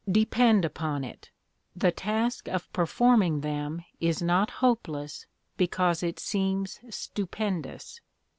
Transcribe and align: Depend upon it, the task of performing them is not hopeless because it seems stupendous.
Depend 0.11 0.65
upon 0.65 1.03
it, 1.03 1.29
the 1.75 1.91
task 1.91 2.47
of 2.47 2.73
performing 2.73 3.41
them 3.41 3.85
is 3.99 4.19
not 4.19 4.49
hopeless 4.49 5.27
because 5.57 6.01
it 6.01 6.17
seems 6.19 6.79
stupendous. 6.89 8.01